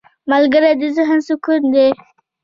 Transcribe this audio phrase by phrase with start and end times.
[0.31, 1.87] ملګری د ذهن سکون دی